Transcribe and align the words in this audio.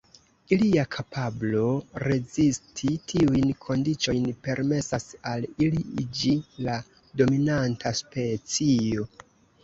Ilia 0.55 0.83
kapablo 0.93 1.65
rezisti 2.03 2.87
tiujn 3.11 3.43
kondiĉojn 3.65 4.23
permesas 4.47 5.05
al 5.33 5.45
ili 5.67 5.83
iĝi 6.05 6.33
la 6.69 6.79
dominanta 7.21 7.93
specio. 8.01 9.07